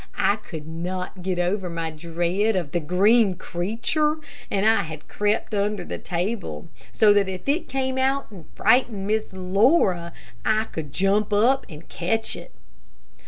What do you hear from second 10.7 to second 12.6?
jump up and catch it.